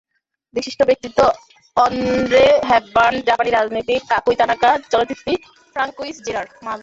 বিশিষ্ট 0.53 0.79
ব্যক্তিত্ব 0.83 1.19
Audrey 1.77 2.45
Hepburn, 2.69 3.15
জাপানি 3.27 3.49
রাজনীতিক 3.51 4.01
কাকুই 4.09 4.35
তানাকা, 4.35 4.69
চিত্রশিল্পী 4.77 5.33
ফ্রাংকুইজ 5.73 6.15
জেরার। 6.25 6.47